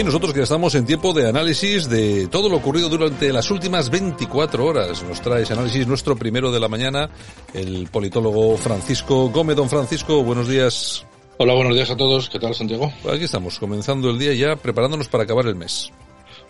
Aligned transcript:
Y 0.00 0.02
nosotros 0.02 0.32
que 0.32 0.40
estamos 0.40 0.74
en 0.76 0.86
tiempo 0.86 1.12
de 1.12 1.28
análisis 1.28 1.86
de 1.86 2.26
todo 2.28 2.48
lo 2.48 2.56
ocurrido 2.56 2.88
durante 2.88 3.30
las 3.34 3.50
últimas 3.50 3.90
24 3.90 4.64
horas. 4.64 5.02
Nos 5.02 5.20
trae 5.20 5.42
ese 5.42 5.52
análisis 5.52 5.86
nuestro 5.86 6.16
primero 6.16 6.50
de 6.50 6.58
la 6.58 6.68
mañana, 6.68 7.10
el 7.52 7.86
politólogo 7.88 8.56
Francisco 8.56 9.28
Gómez. 9.28 9.56
Don 9.56 9.68
Francisco, 9.68 10.24
buenos 10.24 10.48
días. 10.48 11.04
Hola, 11.36 11.52
buenos 11.52 11.74
días 11.74 11.90
a 11.90 11.98
todos. 11.98 12.30
¿Qué 12.30 12.38
tal, 12.38 12.54
Santiago? 12.54 12.90
Aquí 13.12 13.24
estamos, 13.24 13.58
comenzando 13.58 14.08
el 14.08 14.18
día 14.18 14.32
ya, 14.32 14.56
preparándonos 14.56 15.08
para 15.08 15.24
acabar 15.24 15.44
el 15.44 15.54
mes. 15.54 15.92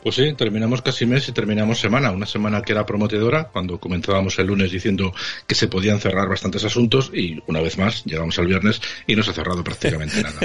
Pues 0.02 0.14
sí, 0.14 0.32
terminamos 0.34 0.82
casi 0.82 1.06
mes 1.06 1.28
y 1.28 1.32
terminamos 1.32 1.78
semana. 1.80 2.10
Una 2.10 2.26
semana 2.26 2.62
que 2.62 2.72
era 2.72 2.86
prometedora, 2.86 3.44
cuando 3.44 3.78
comenzábamos 3.78 4.38
el 4.38 4.46
lunes 4.46 4.72
diciendo 4.72 5.12
que 5.46 5.54
se 5.54 5.68
podían 5.68 6.00
cerrar 6.00 6.28
bastantes 6.28 6.64
asuntos 6.64 7.10
y 7.14 7.38
una 7.46 7.60
vez 7.60 7.78
más 7.78 8.04
llegamos 8.04 8.38
al 8.38 8.46
viernes 8.46 8.80
y 9.06 9.16
no 9.16 9.22
se 9.22 9.30
ha 9.30 9.34
cerrado 9.34 9.62
prácticamente 9.62 10.22
nada. 10.22 10.40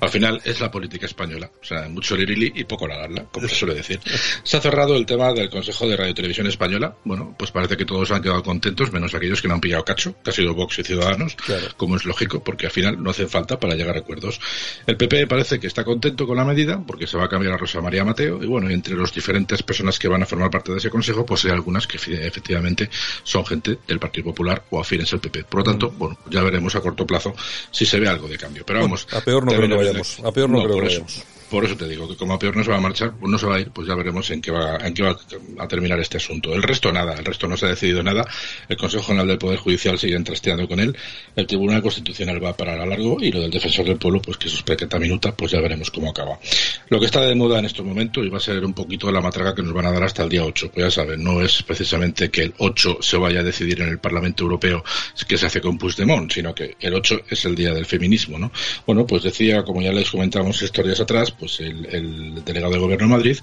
Al 0.00 0.08
final 0.08 0.40
es 0.44 0.60
la 0.60 0.70
política 0.70 1.06
española. 1.06 1.50
O 1.60 1.64
sea, 1.64 1.88
mucho 1.88 2.16
lirili 2.16 2.52
y 2.54 2.64
poco 2.64 2.86
la 2.86 2.98
larla, 2.98 3.24
como 3.30 3.48
se 3.48 3.54
suele 3.54 3.74
decir. 3.74 4.00
Se 4.42 4.56
ha 4.56 4.60
cerrado 4.60 4.96
el 4.96 5.06
tema 5.06 5.32
del 5.32 5.50
Consejo 5.50 5.88
de 5.88 5.96
Radio 5.96 6.12
y 6.12 6.14
Televisión 6.14 6.46
Española. 6.46 6.96
Bueno, 7.04 7.34
pues 7.38 7.50
parece 7.50 7.76
que 7.76 7.84
todos 7.84 8.10
han 8.10 8.22
quedado 8.22 8.42
contentos, 8.42 8.92
menos 8.92 9.14
aquellos 9.14 9.42
que 9.42 9.48
no 9.48 9.54
han 9.54 9.60
pillado 9.60 9.84
cacho, 9.84 10.14
que 10.22 10.30
ha 10.30 10.32
sido 10.32 10.54
Vox 10.54 10.78
y 10.78 10.84
Ciudadanos, 10.84 11.36
como 11.76 11.96
es 11.96 12.04
lógico, 12.04 12.42
porque 12.42 12.66
al 12.66 12.72
final 12.72 13.02
no 13.02 13.10
hace 13.10 13.26
falta 13.26 13.58
para 13.58 13.74
llegar 13.74 13.96
a 13.96 14.00
acuerdos. 14.00 14.40
El 14.86 14.96
PP 14.96 15.26
parece 15.26 15.60
que 15.60 15.66
está 15.66 15.84
contento 15.84 16.26
con 16.26 16.36
la 16.36 16.44
medida, 16.44 16.82
porque 16.86 17.06
se 17.06 17.16
va 17.16 17.24
a 17.24 17.28
cambiar 17.28 17.54
a 17.54 17.56
Rosa 17.56 17.80
María 17.80 18.04
Mateo, 18.04 18.42
y 18.42 18.46
bueno, 18.46 18.61
entre 18.70 18.96
las 18.96 19.12
diferentes 19.12 19.62
personas 19.62 19.98
que 19.98 20.08
van 20.08 20.22
a 20.22 20.26
formar 20.26 20.50
parte 20.50 20.72
de 20.72 20.78
ese 20.78 20.90
consejo, 20.90 21.24
pues 21.24 21.44
hay 21.44 21.50
algunas 21.50 21.86
que 21.86 21.96
efectivamente 21.96 22.90
son 23.22 23.44
gente 23.44 23.78
del 23.86 23.98
Partido 23.98 24.26
Popular 24.26 24.64
o 24.70 24.80
afines 24.80 25.12
al 25.12 25.20
PP. 25.20 25.44
Por 25.44 25.60
lo 25.60 25.64
tanto, 25.64 25.90
mm. 25.90 25.98
bueno, 25.98 26.18
ya 26.30 26.42
veremos 26.42 26.74
a 26.76 26.80
corto 26.80 27.06
plazo 27.06 27.34
si 27.70 27.86
se 27.86 27.98
ve 27.98 28.08
algo 28.08 28.28
de 28.28 28.38
cambio. 28.38 28.64
Pero 28.66 28.80
vamos. 28.80 29.06
a 29.12 29.20
peor 29.20 29.44
no 29.44 29.52
creo 29.52 29.68
que 29.68 29.76
vayamos. 29.76 30.20
A 30.20 30.32
peor 30.32 30.50
no, 30.50 30.62
creo 30.62 30.76
que 30.76 30.82
vayamos. 30.82 31.24
Por 31.52 31.66
eso 31.66 31.76
te 31.76 31.86
digo 31.86 32.08
que 32.08 32.16
como 32.16 32.32
a 32.32 32.38
peor 32.38 32.56
no 32.56 32.64
se 32.64 32.70
va 32.70 32.78
a 32.78 32.80
marchar, 32.80 33.12
pues 33.20 33.30
no 33.30 33.36
se 33.36 33.44
va 33.44 33.56
a 33.56 33.60
ir, 33.60 33.70
pues 33.70 33.86
ya 33.86 33.94
veremos 33.94 34.30
en 34.30 34.40
qué 34.40 34.50
va, 34.50 34.78
en 34.78 34.94
qué 34.94 35.02
va 35.02 35.14
a 35.58 35.68
terminar 35.68 36.00
este 36.00 36.16
asunto. 36.16 36.54
El 36.54 36.62
resto 36.62 36.90
nada, 36.90 37.12
el 37.12 37.26
resto 37.26 37.46
no 37.46 37.58
se 37.58 37.66
ha 37.66 37.68
decidido 37.68 38.02
nada. 38.02 38.26
El 38.70 38.78
Consejo 38.78 39.04
General 39.04 39.26
del 39.26 39.36
Poder 39.36 39.58
Judicial 39.58 39.98
sigue 39.98 40.18
trasteando 40.20 40.66
con 40.66 40.80
él. 40.80 40.96
El 41.36 41.46
Tribunal 41.46 41.82
Constitucional 41.82 42.42
va 42.42 42.56
para 42.56 42.82
a 42.82 42.86
largo 42.86 43.18
y 43.20 43.30
lo 43.30 43.42
del 43.42 43.50
Defensor 43.50 43.84
del 43.84 43.98
Pueblo, 43.98 44.22
pues 44.22 44.38
que 44.38 44.48
eso 44.48 44.56
es 44.56 44.62
prequeta 44.62 44.98
minuta, 44.98 45.36
pues 45.36 45.52
ya 45.52 45.60
veremos 45.60 45.90
cómo 45.90 46.08
acaba. 46.08 46.38
Lo 46.88 46.98
que 46.98 47.04
está 47.04 47.20
de 47.20 47.34
moda 47.34 47.58
en 47.58 47.66
estos 47.66 47.84
momentos 47.84 48.24
y 48.24 48.30
va 48.30 48.38
a 48.38 48.40
ser 48.40 48.64
un 48.64 48.72
poquito 48.72 49.12
la 49.12 49.20
matraca 49.20 49.54
que 49.54 49.62
nos 49.62 49.74
van 49.74 49.84
a 49.84 49.92
dar 49.92 50.04
hasta 50.04 50.22
el 50.22 50.30
día 50.30 50.46
8. 50.46 50.70
Pues 50.72 50.86
ya 50.86 50.90
saben, 50.90 51.22
no 51.22 51.42
es 51.42 51.62
precisamente 51.62 52.30
que 52.30 52.44
el 52.44 52.54
8 52.56 53.00
se 53.02 53.18
vaya 53.18 53.40
a 53.40 53.42
decidir 53.42 53.82
en 53.82 53.88
el 53.88 53.98
Parlamento 53.98 54.44
Europeo 54.44 54.82
que 55.28 55.36
se 55.36 55.44
hace 55.44 55.60
con 55.60 55.76
Puigdemont, 55.76 56.32
sino 56.32 56.54
que 56.54 56.76
el 56.80 56.94
8 56.94 57.24
es 57.28 57.44
el 57.44 57.54
día 57.54 57.74
del 57.74 57.84
feminismo, 57.84 58.38
¿no? 58.38 58.50
Bueno, 58.86 59.06
pues 59.06 59.22
decía, 59.22 59.64
como 59.64 59.82
ya 59.82 59.92
les 59.92 60.10
comentamos 60.10 60.62
historias 60.62 60.98
atrás, 60.98 61.30
pues 61.42 61.58
el 61.58 62.44
delegado 62.44 62.70
del 62.70 62.82
Gobierno 62.82 63.06
de 63.08 63.12
Madrid, 63.14 63.36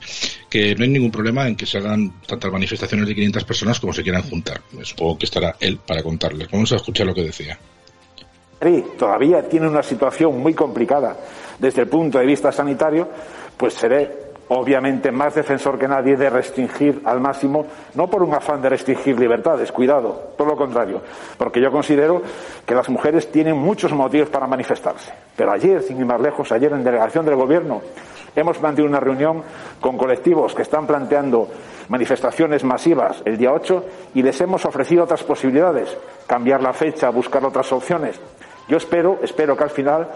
que 0.50 0.74
no 0.74 0.86
hay 0.86 0.90
ningún 0.90 1.12
problema 1.12 1.46
en 1.50 1.58
que 1.58 1.66
se 1.66 1.80
hagan 1.80 2.22
tantas 2.26 2.50
manifestaciones 2.50 3.06
de 3.06 3.14
500 3.14 3.44
personas 3.44 3.78
como 3.78 3.92
se 3.92 4.04
quieran 4.04 4.22
juntar. 4.22 4.62
Supongo 4.84 5.18
que 5.18 5.26
estará 5.26 5.58
él 5.60 5.82
para 5.86 6.02
contarles. 6.02 6.50
Vamos 6.50 6.72
a 6.72 6.78
escuchar 6.78 7.08
lo 7.08 7.14
que 7.14 7.24
decía. 7.24 7.60
Todavía 8.98 9.50
tiene 9.50 9.68
una 9.68 9.84
situación 9.84 10.40
muy 10.40 10.54
complicada 10.54 11.18
desde 11.60 11.82
el 11.82 11.90
punto 11.90 12.20
de 12.20 12.26
vista 12.26 12.54
sanitario, 12.54 13.10
pues 13.58 13.74
seré 13.74 14.29
obviamente 14.50 15.12
más 15.12 15.36
defensor 15.36 15.80
que 15.80 15.88
nadie 15.88 16.16
de 16.16 16.30
restringir 16.30 17.02
al 17.06 17.20
máximo, 17.20 17.66
no 17.96 18.08
por 18.08 18.24
un 18.24 18.34
afán 18.34 18.62
de 18.62 18.70
restringir 18.70 19.20
libertades, 19.20 19.72
cuidado, 19.72 20.34
todo 20.38 20.50
lo 20.50 20.58
contrario, 20.58 21.02
porque 21.38 21.62
yo 21.62 21.72
considero 21.72 22.22
que 22.66 22.76
las 22.76 22.90
mujeres 22.90 23.32
tienen 23.32 23.58
muchos 23.58 23.92
motivos 23.94 24.30
para 24.30 24.48
manifestarse. 24.48 25.14
Pero 25.36 25.52
ayer, 25.52 25.82
sin 25.82 25.98
ir 25.98 26.06
más 26.06 26.22
lejos, 26.22 26.52
ayer 26.52 26.72
en 26.74 26.84
delegación 26.84 27.26
del 27.26 27.36
Gobierno, 27.36 27.82
Hemos 28.36 28.62
mantenido 28.62 28.90
una 28.90 29.00
reunión 29.00 29.44
con 29.80 29.98
colectivos 29.98 30.54
que 30.54 30.62
están 30.62 30.86
planteando 30.86 31.48
manifestaciones 31.90 32.64
masivas 32.64 33.22
el 33.26 33.38
día 33.38 33.52
8 33.52 33.86
y 34.14 34.22
les 34.22 34.40
hemos 34.42 34.66
ofrecido 34.66 35.04
otras 35.04 35.24
posibilidades, 35.24 35.98
cambiar 36.28 36.62
la 36.62 36.74
fecha, 36.74 37.10
buscar 37.10 37.44
otras 37.44 37.72
opciones. 37.72 38.20
Yo 38.68 38.78
espero, 38.78 39.20
espero 39.24 39.58
que 39.58 39.64
al 39.64 39.72
final 39.72 40.08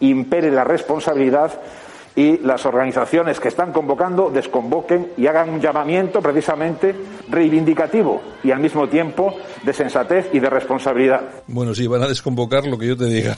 impere 0.00 0.50
la 0.50 0.62
responsabilidad 0.62 1.50
y 2.16 2.38
las 2.38 2.64
organizaciones 2.64 3.38
que 3.38 3.48
están 3.48 3.72
convocando 3.72 4.30
desconvoquen 4.30 5.12
y 5.18 5.26
hagan 5.26 5.50
un 5.50 5.60
llamamiento 5.60 6.22
precisamente 6.22 6.94
reivindicativo 7.28 8.22
y 8.42 8.50
al 8.50 8.60
mismo 8.60 8.88
tiempo 8.88 9.38
de 9.62 9.72
sensatez 9.74 10.30
y 10.32 10.40
de 10.40 10.48
responsabilidad. 10.48 11.20
Bueno, 11.46 11.74
sí, 11.74 11.86
van 11.86 12.02
a 12.02 12.08
desconvocar 12.08 12.66
lo 12.66 12.78
que 12.78 12.86
yo 12.86 12.96
te 12.96 13.04
diga. 13.04 13.36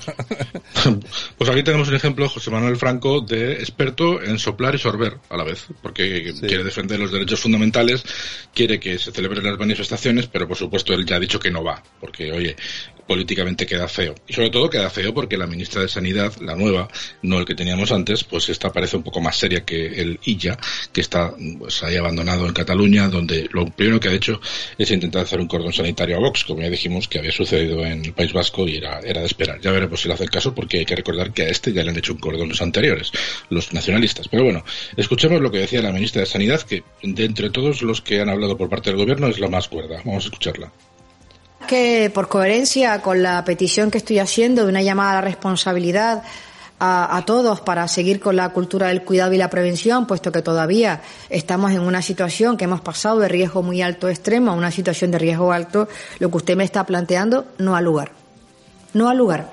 pues 1.39 1.51
aquí 1.51 1.65
tenemos 1.65 1.89
un 1.89 1.97
ejemplo, 1.97 2.29
José 2.29 2.53
Manuel 2.53 2.77
Franco, 2.77 3.21
de 3.21 3.55
experto 3.55 4.23
en 4.23 4.39
soplar 4.39 4.77
y 4.77 4.79
sorber 4.79 5.19
a 5.29 5.37
la 5.37 5.45
vez, 5.45 5.67
porque 5.83 6.33
quiere 6.41 6.63
defender 6.63 7.01
los 7.01 7.11
derechos 7.11 7.41
fundamentales, 7.41 8.05
quiere 8.55 8.79
que 8.79 8.97
se 8.99 9.11
celebren 9.11 9.45
las 9.45 9.59
manifestaciones, 9.59 10.29
pero 10.29 10.47
por 10.47 10.57
supuesto 10.57 10.95
él 10.95 11.05
ya 11.05 11.17
ha 11.17 11.21
dicho 11.21 11.41
que 11.41 11.51
no 11.51 11.65
va, 11.65 11.83
porque 12.01 12.31
oye, 12.31 12.55
políticamente 13.09 13.67
queda 13.67 13.89
feo. 13.89 14.15
Y 14.29 14.35
sobre 14.35 14.51
todo 14.51 14.69
queda 14.69 14.91
feo 14.91 15.15
porque 15.15 15.39
la 15.39 15.47
ministra 15.47 15.83
de 15.83 15.89
Sanidad, 15.89 16.33
la 16.41 16.55
nueva, 16.55 16.89
no 17.23 17.39
el 17.39 17.47
que 17.47 17.55
teníamos 17.55 17.91
antes, 17.91 18.23
pues 18.23 18.49
esta 18.51 18.71
parece 18.71 18.99
un 18.99 19.03
poco 19.03 19.21
más 19.21 19.37
seria 19.37 19.65
que 19.65 20.01
el 20.01 20.21
IJA, 20.23 20.59
que 20.93 21.01
está 21.01 21.35
pues, 21.59 21.83
ahí 21.83 21.97
abandonado 21.97 22.47
en 22.47 22.53
Cataluña, 22.53 23.09
donde 23.09 23.49
lo 23.51 23.67
primero 23.67 23.99
que 23.99 24.11
ha 24.11 24.13
hecho 24.13 24.41
es 24.77 24.91
intentar 24.91 25.23
hacer 25.23 25.41
un 25.41 25.49
cordón 25.49 25.73
sanitario 25.73 26.17
a 26.17 26.21
Vox, 26.21 26.45
como 26.45 26.61
ya 26.61 26.69
dijimos 26.69 27.09
que 27.09 27.19
había 27.19 27.33
sucedido 27.33 27.85
en 27.85 28.05
el 28.05 28.13
País 28.13 28.33
Vasco 28.33 28.69
y 28.69 28.77
era, 28.77 29.01
era 29.01 29.21
de 29.21 29.27
esperar. 29.27 29.59
Ya 29.61 29.73
veremos 29.73 30.03
si 30.03 30.09
le 30.09 30.15
hace 30.15 30.25
el 30.25 30.31
caso 30.31 30.55
porque 30.55 30.79
hay 30.79 30.85
que 30.85 30.97
recordar 30.97 31.33
que 31.33 31.43
a 31.43 31.49
este 31.49 31.73
ya 31.73 31.83
le 31.83 31.91
han 31.91 31.97
hecho 31.97 32.13
un 32.13 32.21
cordón 32.21 32.51
los 32.51 32.61
anteriores, 32.61 33.11
los 33.49 33.73
nacionalistas. 33.73 34.29
Pero 34.29 34.45
bueno, 34.45 34.65
escuchemos 34.97 35.41
lo 35.41 35.51
que 35.51 35.59
decía 35.59 35.81
la 35.81 35.93
ministra 35.93 36.21
de 36.21 36.27
Sanidad, 36.27 36.61
que 36.61 36.85
de 37.03 37.25
entre 37.25 37.49
todos 37.49 37.81
los 37.81 38.03
que 38.03 38.21
han 38.21 38.29
hablado 38.29 38.59
por 38.59 38.69
parte 38.69 38.91
del 38.91 38.99
gobierno 38.99 39.29
es 39.29 39.41
la 39.41 39.49
más 39.49 39.67
cuerda. 39.67 40.03
Vamos 40.05 40.25
a 40.25 40.29
escucharla 40.29 40.71
que 41.69 42.11
por 42.13 42.27
coherencia 42.29 43.01
con 43.01 43.23
la 43.23 43.45
petición 43.45 43.93
que 43.93 43.99
estoy 43.99 44.19
haciendo 44.19 44.65
de 44.65 44.71
una 44.71 44.83
llamada 44.83 45.13
a 45.13 45.15
la 45.17 45.21
responsabilidad 45.21 46.25
a, 46.81 47.23
todos 47.27 47.61
para 47.61 47.87
seguir 47.89 48.21
con 48.21 48.37
la 48.37 48.51
cultura 48.51 48.89
del 48.89 49.03
cuidado 49.03 49.33
y 49.33 49.37
la 49.37 49.51
prevención, 49.51 50.07
puesto 50.07 50.31
que 50.31 50.43
todavía 50.43 51.03
estamos 51.29 51.73
en 51.73 51.81
una 51.81 52.03
situación 52.03 52.57
que 52.57 52.65
hemos 52.65 52.81
pasado 52.81 53.19
de 53.19 53.29
riesgo 53.29 53.63
muy 53.63 53.83
alto 53.83 54.09
extremo 54.09 54.53
a 54.53 54.55
una 54.55 54.71
situación 54.71 55.11
de 55.11 55.19
riesgo 55.19 55.53
alto, 55.53 55.89
lo 56.21 56.31
que 56.31 56.37
usted 56.37 56.57
me 56.57 56.65
está 56.65 56.87
planteando 56.87 57.47
no 57.59 57.77
ha 57.77 57.81
lugar. 57.81 58.13
No 58.95 59.09
ha 59.09 59.15
lugar. 59.15 59.53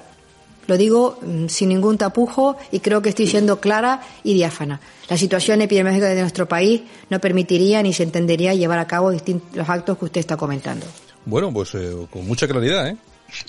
Lo 0.68 0.78
digo 0.78 1.20
mm, 1.22 1.48
sin 1.48 1.70
ningún 1.70 1.98
tapujo 1.98 2.58
y 2.72 2.80
creo 2.80 3.02
que 3.02 3.10
estoy 3.10 3.28
siendo 3.28 3.60
clara 3.60 4.02
y 4.24 4.36
diáfana. 4.36 4.80
La 5.10 5.18
situación 5.18 5.62
epidemiológica 5.62 6.10
de 6.10 6.22
nuestro 6.22 6.48
país 6.48 6.84
no 7.10 7.20
permitiría 7.20 7.82
ni 7.84 7.92
se 7.92 8.04
entendería 8.04 8.54
llevar 8.54 8.80
a 8.80 8.88
cabo 8.88 9.12
los 9.12 9.70
actos 9.70 9.98
que 9.98 10.06
usted 10.06 10.20
está 10.20 10.38
comentando. 10.38 10.86
Bueno, 11.26 11.52
pues 11.52 11.74
eh, 11.76 11.92
con 12.10 12.28
mucha 12.28 12.48
claridad, 12.48 12.88
¿eh? 12.88 12.98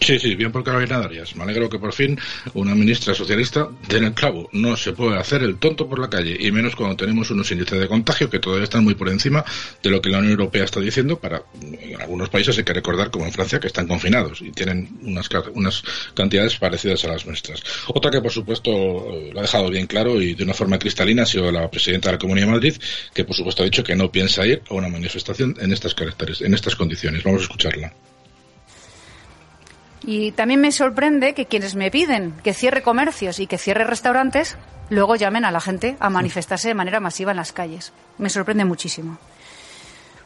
Sí, 0.01 0.19
sí, 0.19 0.35
bien 0.35 0.53
por 0.53 0.65
Carolina 0.65 0.99
Darias. 0.99 1.37
Me 1.37 1.45
alegro 1.45 1.69
que 1.69 1.79
por 1.79 1.93
fin 1.93 2.19
una 2.55 2.75
ministra 2.75 3.15
socialista 3.15 3.69
den 3.89 4.05
el 4.05 4.15
clavo. 4.15 4.49
No 4.53 4.77
se 4.77 4.93
puede 4.93 5.19
hacer 5.19 5.43
el 5.43 5.59
tonto 5.59 5.89
por 5.89 5.99
la 5.99 6.11
calle, 6.11 6.37
y 6.39 6.51
menos 6.51 6.75
cuando 6.75 6.97
tenemos 6.97 7.31
unos 7.31 7.51
índices 7.51 7.79
de 7.79 7.89
contagio 7.89 8.29
que 8.29 8.39
todavía 8.39 8.65
están 8.65 8.85
muy 8.85 8.95
por 8.95 9.09
encima 9.09 9.45
de 9.83 9.91
lo 9.91 10.01
que 10.01 10.11
la 10.11 10.19
Unión 10.19 10.33
Europea 10.33 10.65
está 10.65 10.81
diciendo. 10.81 11.19
Para 11.19 11.43
en 11.63 12.01
algunos 12.01 12.29
países 12.29 12.59
hay 12.59 12.65
que 12.65 12.73
recordar, 12.73 13.11
como 13.11 13.27
en 13.27 13.33
Francia, 13.33 13.61
que 13.61 13.69
están 13.69 13.87
confinados 13.87 14.43
y 14.43 14.51
tienen 14.51 14.99
unas, 15.03 15.29
unas 15.55 15.83
cantidades 16.15 16.57
parecidas 16.57 17.05
a 17.05 17.09
las 17.09 17.27
nuestras. 17.27 17.63
Otra 17.89 18.11
que, 18.11 18.21
por 18.21 18.33
supuesto, 18.33 18.71
lo 19.33 19.39
ha 19.39 19.43
dejado 19.43 19.71
bien 19.71 19.87
claro 19.87 20.21
y 20.21 20.35
de 20.35 20.45
una 20.45 20.55
forma 20.55 20.79
cristalina 20.79 21.23
ha 21.23 21.27
sido 21.27 21.51
la 21.53 21.71
presidenta 21.71 22.09
de 22.09 22.15
la 22.15 22.19
Comunidad 22.19 22.47
de 22.47 22.53
Madrid, 22.53 22.75
que, 23.15 23.25
por 23.25 23.37
supuesto, 23.37 23.63
ha 23.63 23.67
dicho 23.67 23.85
que 23.85 23.95
no 23.95 24.11
piensa 24.11 24.47
ir 24.47 24.63
a 24.69 24.75
una 24.75 24.89
manifestación 24.89 25.57
en 25.61 25.73
estas 25.73 25.95
caracteres, 25.95 26.41
en 26.43 26.55
estas 26.55 26.77
condiciones. 26.77 27.23
Vamos 27.23 27.43
a 27.43 27.45
escucharla. 27.45 27.93
Y 30.07 30.31
también 30.31 30.61
me 30.61 30.71
sorprende 30.71 31.35
que 31.35 31.47
quienes 31.47 31.75
me 31.75 31.91
piden 31.91 32.33
que 32.45 32.55
cierre 32.55 32.83
comercios 32.83 33.41
y 33.41 33.49
que 33.49 33.59
cierre 33.59 33.85
restaurantes, 33.85 34.57
luego 34.89 35.17
llamen 35.17 35.45
a 35.45 35.51
la 35.51 35.61
gente 35.61 35.97
a 35.99 36.09
manifestarse 36.09 36.69
de 36.69 36.75
manera 36.75 37.01
masiva 37.01 37.33
en 37.33 37.39
las 37.39 37.53
calles. 37.53 37.93
Me 38.17 38.31
sorprende 38.31 38.65
muchísimo. 38.65 39.19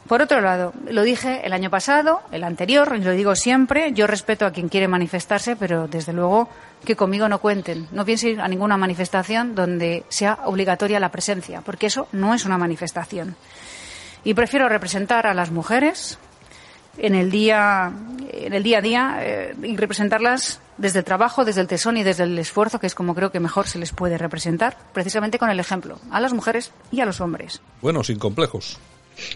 Por 0.07 0.21
otro 0.21 0.41
lado, 0.41 0.73
lo 0.89 1.03
dije 1.03 1.41
el 1.45 1.53
año 1.53 1.69
pasado, 1.69 2.21
el 2.31 2.43
anterior, 2.43 2.93
y 2.95 3.03
lo 3.03 3.11
digo 3.11 3.35
siempre, 3.35 3.91
yo 3.93 4.07
respeto 4.07 4.45
a 4.45 4.51
quien 4.51 4.69
quiere 4.69 4.87
manifestarse, 4.87 5.55
pero 5.55 5.87
desde 5.87 6.13
luego 6.13 6.49
que 6.85 6.95
conmigo 6.95 7.27
no 7.29 7.39
cuenten. 7.39 7.87
No 7.91 8.05
piensen 8.05 8.31
ir 8.31 8.41
a 8.41 8.47
ninguna 8.47 8.77
manifestación 8.77 9.55
donde 9.55 10.03
sea 10.09 10.39
obligatoria 10.45 10.99
la 10.99 11.09
presencia, 11.09 11.61
porque 11.61 11.87
eso 11.87 12.07
no 12.11 12.33
es 12.33 12.45
una 12.45 12.57
manifestación. 12.57 13.35
Y 14.23 14.33
prefiero 14.35 14.69
representar 14.69 15.25
a 15.25 15.33
las 15.33 15.49
mujeres, 15.49 16.19
en 16.97 17.15
el 17.15 17.31
día, 17.31 17.91
en 18.31 18.53
el 18.53 18.63
día 18.63 18.77
a 18.79 18.81
día 18.81 19.17
eh, 19.21 19.55
y 19.63 19.75
representarlas 19.77 20.59
desde 20.77 20.99
el 20.99 21.05
trabajo, 21.05 21.45
desde 21.45 21.61
el 21.61 21.67
tesón 21.67 21.97
y 21.97 22.03
desde 22.03 22.23
el 22.23 22.37
esfuerzo, 22.37 22.79
que 22.79 22.87
es 22.87 22.95
como 22.95 23.15
creo 23.15 23.31
que 23.31 23.39
mejor 23.39 23.67
se 23.67 23.79
les 23.79 23.91
puede 23.91 24.17
representar, 24.17 24.77
precisamente 24.93 25.39
con 25.39 25.49
el 25.49 25.59
ejemplo, 25.59 25.99
a 26.09 26.19
las 26.19 26.33
mujeres 26.33 26.71
y 26.91 27.01
a 27.01 27.05
los 27.05 27.21
hombres. 27.21 27.61
Bueno, 27.81 28.03
sin 28.03 28.19
complejos. 28.19 28.79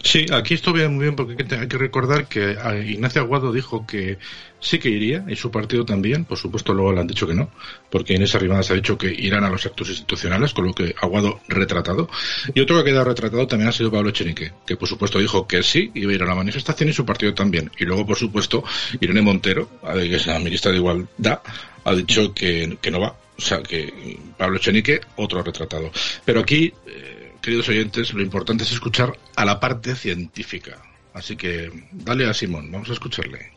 Sí, 0.04 0.26
aquí 0.32 0.54
esto 0.54 0.72
muy 0.72 1.04
bien 1.04 1.16
porque 1.16 1.36
hay 1.56 1.68
que 1.68 1.78
recordar 1.78 2.28
que 2.28 2.56
Ignacio 2.88 3.22
Aguado 3.22 3.52
dijo 3.52 3.86
que 3.86 4.18
sí 4.60 4.80
que 4.80 4.90
iría 4.90 5.24
y 5.28 5.36
su 5.36 5.52
partido 5.52 5.86
también. 5.86 6.26
Por 6.26 6.38
supuesto, 6.38 6.74
luego 6.74 6.94
le 6.94 7.02
han 7.02 7.08
dicho 7.08 7.28
que 7.28 7.34
no, 7.34 7.52
porque 7.90 8.14
Inés 8.14 8.36
Arrimadas 8.36 8.72
ha 8.72 8.74
dicho 8.74 8.98
que 8.98 9.08
irán 9.08 9.44
a 9.44 9.50
los 9.50 9.66
actos 9.66 9.90
institucionales, 9.90 10.54
con 10.54 10.66
lo 10.66 10.74
que 10.74 10.96
Aguado 11.02 11.42
retratado. 11.48 12.10
Y 12.54 12.62
otro 12.62 12.76
que 12.76 12.82
ha 12.82 12.94
quedado 12.94 13.06
retratado 13.06 13.48
también 13.48 13.70
ha 13.70 13.72
sido 13.72 13.92
Pablo 13.92 14.10
Echenique, 14.10 14.54
que 14.66 14.76
por 14.76 14.88
supuesto 14.88 15.20
dijo 15.20 15.48
que 15.48 15.62
sí 15.64 15.92
iba 15.94 16.12
a 16.12 16.16
ir 16.16 16.24
a 16.24 16.26
la 16.26 16.36
manifestación 16.36 16.90
y 16.90 16.94
su 16.94 17.06
partido 17.06 17.34
también. 17.34 17.72
Y 17.78 17.86
luego, 17.86 18.06
por 18.06 18.18
supuesto, 18.18 18.64
Irene 19.00 19.22
Montero, 19.22 19.70
que 19.94 20.16
es 20.16 20.28
la 20.28 20.40
ministra 20.40 20.72
de 20.72 20.78
Igualdad, 20.78 21.40
ha 21.84 21.96
dicho 21.96 22.34
que, 22.34 22.78
que 22.82 22.92
no 22.92 23.00
va. 23.00 23.16
O 23.38 23.42
sea, 23.42 23.62
que 23.62 24.18
Pablo 24.38 24.58
Echenique, 24.58 25.02
otro 25.18 25.44
retratado. 25.44 25.92
Pero 26.24 26.40
aquí. 26.40 26.74
Eh, 26.88 27.25
queridos 27.46 27.70
oyentes, 27.70 28.12
lo 28.12 28.24
importante 28.24 28.64
es 28.64 28.72
escuchar 28.72 29.16
a 29.36 29.46
la 29.46 29.60
parte 29.60 29.96
científica. 29.96 30.82
Así 31.14 31.36
que 31.36 31.72
dale 31.92 32.28
a 32.28 32.34
Simón, 32.34 32.72
vamos 32.72 32.90
a 32.90 32.94
escucharle. 32.94 33.52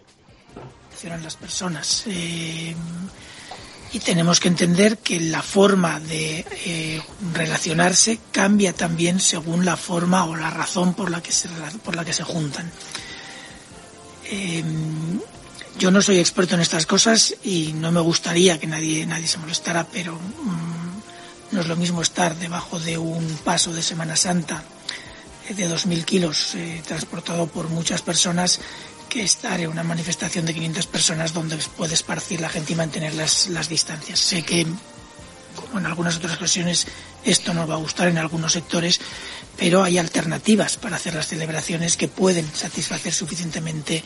Las 1.23 1.37
personas. 1.37 2.05
Eh, 2.07 2.75
y 3.93 3.99
tenemos 4.01 4.41
que 4.41 4.49
entender 4.49 4.99
que 4.99 5.19
la 5.21 5.41
forma 5.41 6.01
de 6.01 6.45
eh, 6.67 7.01
relacionarse 7.33 8.19
cambia 8.31 8.75
también 8.75 9.21
según 9.21 9.65
la 9.65 9.79
forma 9.79 10.27
o 10.27 10.37
la 10.37 10.51
razón 10.51 10.93
por 10.93 11.11
la 11.11 11.23
que 11.23 11.33
se, 11.33 11.49
por 11.83 11.97
la 11.97 12.05
que 12.05 12.13
se 12.13 12.25
juntan. 12.25 12.71
Eh, 14.27 14.63
yo 15.79 15.91
no 15.91 16.03
soy 16.03 16.19
experto 16.19 16.57
en 16.57 16.61
estas 16.61 16.85
cosas 16.85 17.35
y 17.43 17.73
no 17.73 17.91
me 17.91 18.01
gustaría 18.01 18.61
que 18.61 18.67
nadie, 18.67 19.07
nadie 19.07 19.29
se 19.29 19.39
molestara, 19.39 19.87
pero 19.91 20.15
mm, 20.15 20.78
no 21.51 21.61
es 21.61 21.67
lo 21.67 21.77
mismo 21.77 22.03
estar 22.03 22.37
debajo 22.37 22.79
de 22.79 22.99
un 22.99 23.27
paso 23.45 23.73
de 23.73 23.83
Semana 23.83 24.17
Santa 24.17 24.63
eh, 25.49 25.55
de 25.55 25.69
2.000 25.69 26.05
kilos 26.05 26.55
eh, 26.55 26.83
transportado 26.87 27.47
por 27.47 27.69
muchas 27.69 28.03
personas 28.03 28.61
que 29.09 29.23
estar 29.23 29.59
en 29.61 29.71
una 29.71 29.83
manifestación 29.83 30.45
de 30.45 30.55
500 30.55 30.87
personas 30.87 31.33
donde 31.33 31.57
puede 31.77 31.95
esparcir 31.95 32.41
la 32.41 32.51
gente 32.51 32.75
y 32.75 32.77
mantener 32.77 33.15
las, 33.15 33.49
las 33.49 33.69
distancias. 33.69 34.21
Sé 34.21 34.43
que, 34.43 34.67
como 35.57 35.79
en 35.79 35.87
algunas 35.87 36.17
otras 36.19 36.37
ocasiones, 36.37 36.87
esto 37.25 37.55
no 37.55 37.67
va 37.67 37.75
a 37.75 37.79
gustar 37.79 38.09
en 38.09 38.19
algunos 38.19 38.53
sectores, 38.53 39.01
pero 39.57 39.83
hay 39.83 39.97
alternativas 39.97 40.77
para 40.77 40.97
hacer 40.97 41.15
las 41.15 41.29
celebraciones 41.29 41.97
que 41.97 42.09
pueden 42.09 42.47
satisfacer 42.53 43.15
suficientemente 43.15 44.05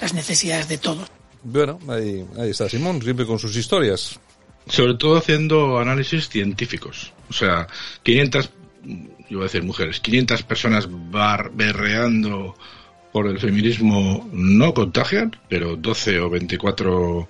las 0.00 0.14
necesidades 0.14 0.68
de 0.68 0.78
todos. 0.78 1.08
Bueno, 1.42 1.78
ahí 1.88 2.24
está 2.50 2.68
Simón, 2.68 3.02
siempre 3.02 3.26
con 3.26 3.38
sus 3.38 3.54
historias. 3.56 4.18
Sobre 4.66 4.94
todo 4.94 5.16
haciendo 5.16 5.78
análisis 5.78 6.28
científicos. 6.28 7.12
O 7.28 7.32
sea, 7.32 7.66
500, 8.02 8.50
yo 9.28 9.38
voy 9.38 9.40
a 9.40 9.44
decir 9.44 9.62
mujeres, 9.62 10.00
500 10.00 10.42
personas 10.42 10.88
bar, 10.90 11.50
berreando 11.54 12.54
por 13.12 13.28
el 13.28 13.38
feminismo 13.38 14.28
no 14.32 14.74
contagian, 14.74 15.36
pero 15.48 15.76
12 15.76 16.20
o 16.20 16.30
24 16.30 17.28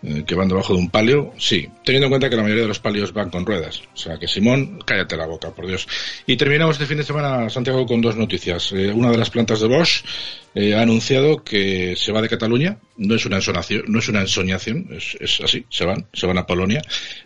eh, 0.00 0.22
que 0.24 0.36
van 0.36 0.46
debajo 0.46 0.74
de 0.74 0.78
un 0.78 0.90
palio, 0.90 1.32
sí, 1.38 1.68
teniendo 1.84 2.06
en 2.06 2.10
cuenta 2.10 2.30
que 2.30 2.36
la 2.36 2.42
mayoría 2.42 2.62
de 2.62 2.68
los 2.68 2.78
palios 2.78 3.12
van 3.12 3.30
con 3.30 3.44
ruedas. 3.44 3.82
O 3.92 3.96
sea 3.96 4.16
que 4.16 4.28
Simón, 4.28 4.78
cállate 4.84 5.16
la 5.16 5.26
boca, 5.26 5.50
por 5.50 5.66
Dios. 5.66 5.88
Y 6.24 6.36
terminamos 6.36 6.76
este 6.76 6.86
fin 6.86 6.98
de 6.98 7.02
semana, 7.02 7.50
Santiago, 7.50 7.84
con 7.84 8.00
dos 8.00 8.16
noticias. 8.16 8.70
Eh, 8.72 8.92
una 8.92 9.10
de 9.10 9.18
las 9.18 9.30
plantas 9.30 9.60
de 9.60 9.66
Bosch 9.66 10.04
eh, 10.54 10.74
ha 10.74 10.82
anunciado 10.82 11.42
que 11.42 11.96
se 11.96 12.12
va 12.12 12.22
de 12.22 12.28
Cataluña. 12.28 12.78
No 12.96 13.16
es 13.16 13.26
una 13.26 13.36
ensonación, 13.36 13.84
no 13.88 13.98
es 13.98 14.08
una 14.08 14.20
ensoñación, 14.20 14.88
es, 14.92 15.16
es, 15.20 15.40
así, 15.40 15.64
se 15.68 15.84
van, 15.84 16.06
se 16.12 16.26
van 16.26 16.38
a 16.38 16.46
Polonia. 16.46 16.80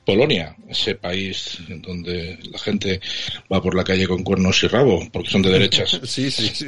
Polonia, 0.06 0.56
ese 0.66 0.94
país 0.94 1.58
donde 1.68 2.38
la 2.50 2.58
gente 2.58 3.00
va 3.52 3.60
por 3.60 3.74
la 3.74 3.84
calle 3.84 4.08
con 4.08 4.22
cuernos 4.22 4.62
y 4.62 4.68
rabo, 4.68 5.06
porque 5.12 5.28
son 5.28 5.42
de 5.42 5.50
derechas. 5.50 6.00
sí, 6.04 6.30
sí, 6.30 6.48
sí. 6.48 6.66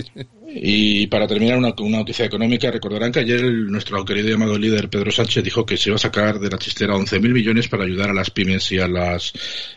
Y 0.57 1.09
para 1.09 1.27
terminar, 1.27 1.59
una, 1.59 1.75
noticia 1.77 2.25
económica, 2.25 2.71
recordarán 2.71 3.11
que 3.11 3.21
ayer 3.21 3.43
nuestro 3.43 4.05
querido 4.05 4.29
llamado 4.29 4.57
líder 4.57 4.89
Pedro 4.89 5.11
Sánchez 5.11 5.43
dijo 5.43 5.67
que 5.67 5.77
se 5.77 5.91
iba 5.91 5.97
a 5.97 5.99
sacar 5.99 6.39
de 6.39 6.49
la 6.49 6.59
chistera 6.59 6.95
11.000 6.95 7.33
millones 7.33 7.69
para 7.69 7.85
ayudar 7.85 8.11
a 8.11 8.15
las 8.15 8.31
pymes 8.31 8.71
y 8.71 8.79
a 8.79 8.87
las 8.87 9.33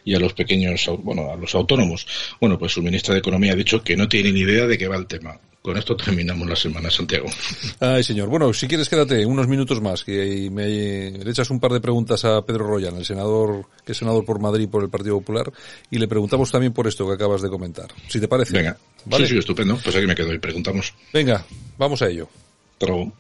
y 0.06 0.14
a 0.14 0.20
los 0.20 0.34
pequeños, 0.34 0.88
bueno, 1.00 1.32
a 1.32 1.36
los 1.36 1.56
autónomos. 1.56 2.06
Bueno, 2.40 2.60
pues 2.60 2.74
su 2.74 2.84
ministra 2.84 3.16
de 3.16 3.20
Economía 3.20 3.54
ha 3.54 3.56
dicho 3.56 3.84
que 3.84 3.98
no 3.98 4.08
tiene 4.08 4.32
ni 4.32 4.42
idea 4.42 4.68
de 4.68 4.78
qué 4.78 4.88
va 4.88 4.98
el 4.98 5.08
tema. 5.08 5.40
Con 5.62 5.78
esto 5.78 5.98
terminamos 5.98 6.48
la 6.48 6.56
semana, 6.56 6.90
Santiago. 6.90 7.28
Ay, 7.80 8.02
señor. 8.04 8.30
Bueno, 8.30 8.54
si 8.54 8.68
quieres, 8.68 8.88
quédate 8.88 9.26
unos 9.26 9.48
minutos 9.48 9.82
más, 9.82 10.04
que 10.04 10.50
me 10.50 10.66
le 10.66 11.30
echas 11.30 11.50
un 11.50 11.60
par 11.60 11.74
de 11.74 11.82
preguntas 11.82 12.24
a 12.24 12.42
Pedro 12.44 12.68
Royan, 12.68 12.96
el 12.96 13.06
senador, 13.06 13.66
que 13.86 13.92
es 13.92 13.98
senador 13.98 14.24
por 14.24 14.40
Madrid 14.40 14.70
por 14.70 14.84
el 14.84 14.90
Partido 14.90 15.18
Popular, 15.20 15.52
y 15.92 15.98
le 15.98 16.08
preguntamos 16.08 16.52
también 16.52 16.72
por 16.72 16.88
esto 16.88 17.06
que 17.06 17.14
acabas 17.14 17.42
de 17.42 17.50
comentar. 17.50 17.88
Si 18.08 18.20
te 18.20 18.28
parece. 18.28 18.54
Venga. 18.54 18.78
Sí, 19.12 19.28
sí, 19.28 19.38
estupendo. 19.38 19.78
Pues 19.84 19.96
aquí 19.96 20.08
me 20.08 20.16
quedo 20.16 20.34
y 20.34 20.40
preguntamos. 20.40 20.94
Venga, 21.14 21.46
vamos 21.78 22.02
a 22.02 22.08
ello. 22.08 22.30
Pero 22.80 23.12